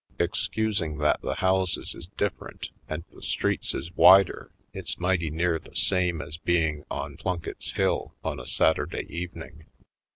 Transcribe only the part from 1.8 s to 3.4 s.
is dif ferent and the